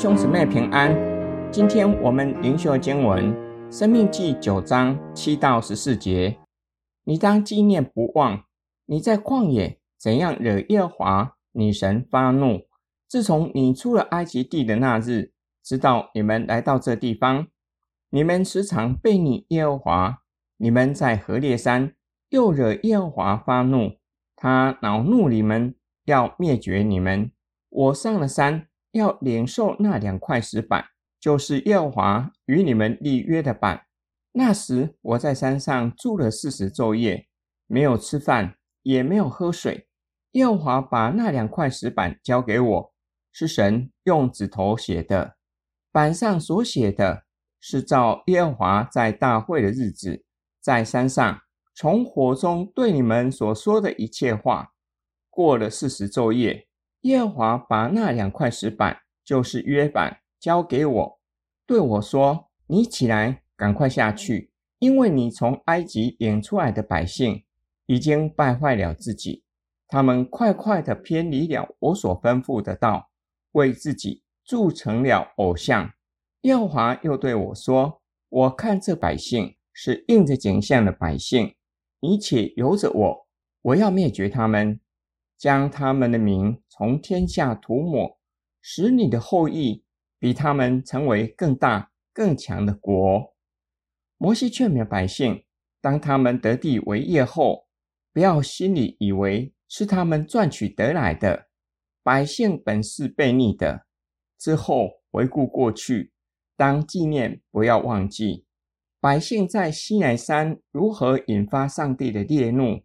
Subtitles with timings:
[0.00, 0.96] 兄姊妹平安。
[1.52, 3.34] 今天我们灵修经文
[3.70, 6.38] 《生命记》九章七到十四节。
[7.04, 8.44] 你当纪念不忘，
[8.86, 12.62] 你在旷野怎样惹耶和华女神发怒。
[13.06, 15.32] 自从你出了埃及地的那日，
[15.62, 17.48] 直到你们来到这地方，
[18.08, 20.22] 你们时常悖逆耶和华。
[20.56, 21.92] 你们在何烈山
[22.30, 23.98] 又惹耶和华发怒，
[24.34, 25.74] 他恼怒你们，
[26.06, 27.30] 要灭绝你们。
[27.68, 28.68] 我上了山。
[28.92, 30.86] 要领受那两块石板，
[31.20, 33.86] 就是耶和华与你们立约的板。
[34.32, 37.26] 那时我在山上住了四十昼夜，
[37.66, 39.88] 没有吃饭，也没有喝水。
[40.32, 42.94] 耶和华把那两块石板交给我，
[43.32, 45.36] 是神用指头写的。
[45.90, 47.24] 板上所写的
[47.60, 50.24] 是照耶和华在大会的日子，
[50.60, 51.40] 在山上
[51.74, 54.72] 从火中对你们所说的一切话。
[55.28, 56.68] 过了四十昼夜。
[57.02, 61.20] 耶和华把那两块石板，就是约板，交给我，
[61.66, 67.44] 对我说：“你起来，赶快下去，因为你从埃及领出来的百姓
[67.86, 69.44] 已经败坏了自己，
[69.88, 73.10] 他们快快地偏离了我所吩咐的道，
[73.52, 75.92] 为自己铸成了偶像。”
[76.42, 81.54] 耶和华又对我说：“我看这百姓是应着景象的百姓，
[82.00, 83.26] 你且由着我，
[83.62, 84.78] 我要灭绝他们。”
[85.40, 88.18] 将他们的名从天下涂抹，
[88.60, 89.82] 使你的后裔
[90.18, 93.34] 比他们成为更大更强的国。
[94.18, 95.42] 摩西劝勉百姓，
[95.80, 97.66] 当他们得地为业后，
[98.12, 101.46] 不要心里以为是他们赚取得来的。
[102.02, 103.86] 百姓本是悖逆的，
[104.38, 106.12] 之后回顾过去，
[106.54, 108.44] 当纪念，不要忘记。
[109.00, 112.82] 百姓在西乃山如何引发上帝的烈怒。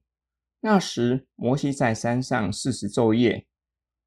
[0.67, 3.45] 那时，摩西在山上四十昼夜。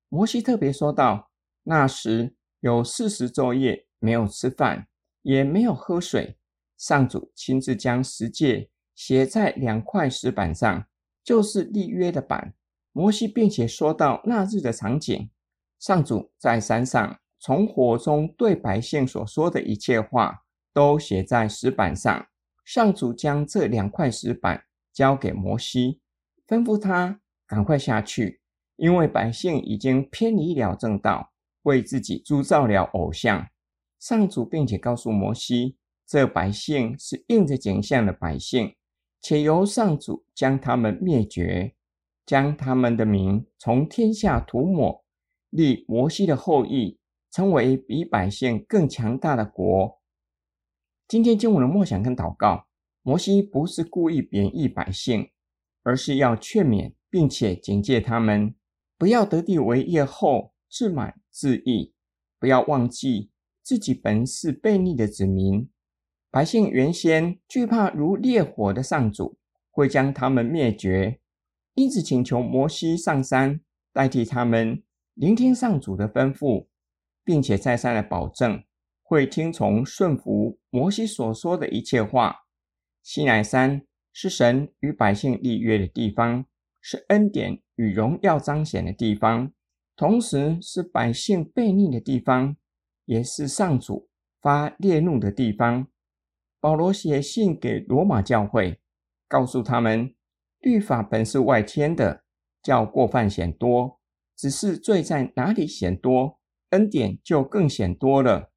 [0.08, 1.30] 摩西特别说道
[1.62, 4.88] ：“那时有四十昼夜没有吃饭，
[5.22, 6.36] 也没有喝水。
[6.76, 10.84] 上主亲自将十诫写在两块石板上，
[11.22, 12.54] 就是立约的板。
[12.90, 15.30] 摩西并且说到那日的场景：
[15.78, 22.26] 上主在山上从火中对百姓所说的一切话，都写在石板上。
[22.64, 26.00] 上主将这两块石板交给摩西。”
[26.48, 28.40] 吩咐他赶快下去，
[28.76, 33.46] 因为百姓已经偏离了正道，为自己铸造了偶像。
[34.00, 35.76] 上主并且告诉摩西，
[36.06, 38.74] 这百姓是应着景象的百姓，
[39.20, 41.74] 且由上主将他们灭绝，
[42.24, 45.04] 将他们的名从天下涂抹，
[45.50, 46.98] 立摩西的后裔
[47.30, 50.00] 成为比百姓更强大的国。
[51.06, 52.66] 今天经文的梦想跟祷告，
[53.02, 55.28] 摩西不是故意贬抑百姓。
[55.82, 58.54] 而是要劝勉，并且警戒他们，
[58.96, 61.94] 不要得地为业后自满自义，
[62.38, 63.30] 不要忘记
[63.62, 65.68] 自己本是悖逆的子民。
[66.30, 69.38] 百姓原先惧怕如烈火的上主
[69.70, 71.20] 会将他们灭绝，
[71.74, 73.60] 因此请求摩西上山
[73.92, 74.82] 代替他们，
[75.14, 76.66] 聆听上主的吩咐，
[77.24, 78.62] 并且再三的保证
[79.02, 82.44] 会听从顺服摩西所说的一切话。
[83.02, 83.87] 西乃山。
[84.20, 86.44] 是神与百姓立约的地方，
[86.80, 89.52] 是恩典与荣耀彰显的地方，
[89.94, 92.56] 同时是百姓悖逆的地方，
[93.04, 94.08] 也是上主
[94.40, 95.86] 发烈怒的地方。
[96.58, 98.80] 保罗写信给罗马教会，
[99.28, 100.12] 告诉他们，
[100.58, 102.24] 律法本是外添的，
[102.60, 104.00] 叫过犯显多；
[104.36, 106.40] 只是罪在哪里显多，
[106.70, 108.50] 恩典就更显多了。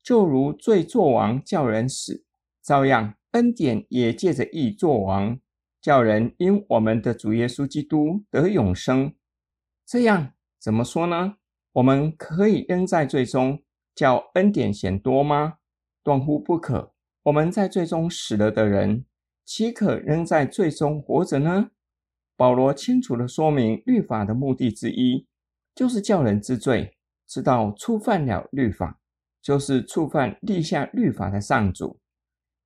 [0.00, 2.24] 就如罪作王，叫人死，
[2.62, 3.14] 照样。
[3.38, 5.38] 恩典也借着义作王，
[5.80, 9.14] 叫人因我们的主耶稣基督得永生。
[9.86, 11.36] 这样怎么说呢？
[11.74, 13.62] 我们可以仍在罪中，
[13.94, 15.58] 叫恩典显多吗？
[16.02, 16.92] 断乎不可。
[17.22, 19.04] 我们在罪中死了的人，
[19.44, 21.70] 岂可仍在罪中活着呢？
[22.36, 25.28] 保罗清楚地说明，律法的目的之一，
[25.76, 26.96] 就是叫人知罪，
[27.28, 28.98] 知道触犯了律法，
[29.40, 32.00] 就是触犯立下律法的上主。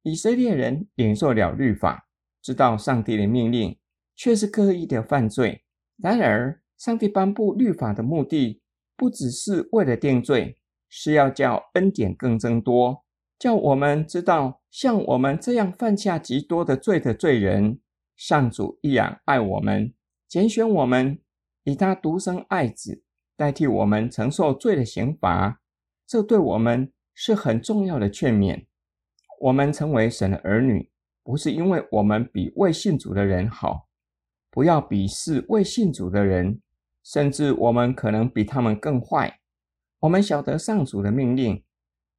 [0.03, 2.09] 以色列人领受了律法，
[2.41, 3.79] 知道上帝的命令，
[4.17, 5.65] 却是刻意的犯罪。
[5.97, 8.61] 然而，上帝颁布律法的目的，
[8.97, 10.59] 不只是为了定罪，
[10.89, 13.05] 是要叫恩典更增多，
[13.39, 17.79] 叫我们知道，像我们这样犯下极多的罪的罪人，
[18.17, 19.95] 上主依然爱我们，
[20.29, 21.21] 拣选我们，
[21.63, 23.05] 以他独生爱子
[23.37, 25.61] 代替我们承受罪的刑罚。
[26.07, 28.67] 这对我们是很重要的劝勉。
[29.43, 30.89] 我们成为神的儿女，
[31.25, 33.89] 不是因为我们比未信主的人好，
[34.53, 36.61] 不要鄙视未信主的人，
[37.03, 39.41] 甚至我们可能比他们更坏。
[39.99, 41.65] 我们晓得上主的命令，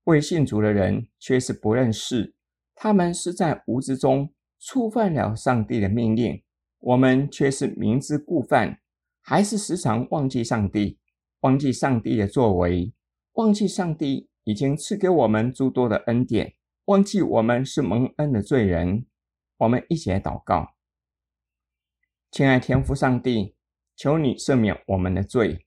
[0.03, 2.35] 未信主的人却是不认识，
[2.75, 6.43] 他们是在无知中触犯了上帝的命令。
[6.79, 8.81] 我们却是明知故犯，
[9.21, 10.99] 还是时常忘记上帝，
[11.39, 12.91] 忘记上帝的作为，
[13.35, 19.05] 忘记上帝已经赐给我们诸多的恩典，忘记我们是蒙恩的罪人。
[19.55, 20.73] 我们一起来祷告，
[22.29, 23.55] 亲爱天父上帝，
[23.95, 25.65] 求你赦免我们的罪。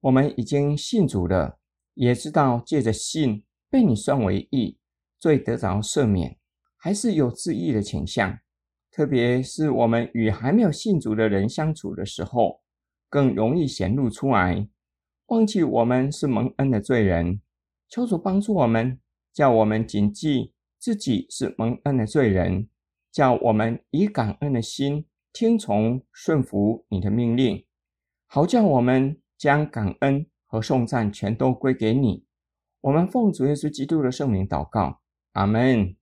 [0.00, 1.58] 我们已经信主了，
[1.92, 4.78] 也知道借着信被你算为义，
[5.18, 6.38] 罪得着赦免，
[6.78, 8.38] 还是有自义的倾向。
[8.90, 12.62] 特别是我们与还没有信主的人相处的时候，
[13.10, 14.66] 更容易显露出来，
[15.26, 17.42] 忘记我们是蒙恩的罪人。
[17.86, 18.98] 求主帮助我们，
[19.30, 20.53] 叫我们谨记
[20.84, 22.68] 自己是蒙恩的罪人，
[23.10, 27.64] 叫我们以感恩的心听从顺服你的命令，
[28.26, 32.26] 好叫我们将感恩和颂赞全都归给你。
[32.82, 35.00] 我们奉主耶稣基督的圣名祷告，
[35.32, 35.96] 阿门。